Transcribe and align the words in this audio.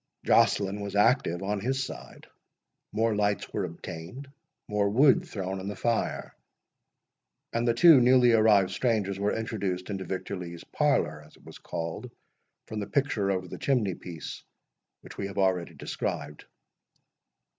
Joceline 0.25 0.79
was 0.81 0.95
active 0.95 1.43
on 1.43 1.59
his 1.59 1.83
side—more 1.83 3.15
lights 3.15 3.53
were 3.53 3.65
obtained—more 3.65 4.89
wood 4.89 5.27
thrown 5.27 5.59
on 5.59 5.67
the 5.67 5.75
fire—and 5.75 7.67
the 7.67 7.75
two 7.75 8.01
newly 8.01 8.31
arrived 8.33 8.71
strangers 8.71 9.19
were 9.19 9.35
introduced 9.37 9.91
into 9.91 10.03
Victor 10.03 10.35
Lee's 10.35 10.63
parlour, 10.63 11.21
as 11.21 11.35
it 11.35 11.43
was 11.43 11.59
called, 11.59 12.09
from 12.65 12.79
the 12.79 12.87
picture 12.87 13.29
over 13.29 13.47
the 13.47 13.59
chimney 13.59 13.93
piece, 13.93 14.43
which 15.01 15.19
we 15.19 15.27
have 15.27 15.37
already 15.37 15.75
described. 15.75 16.45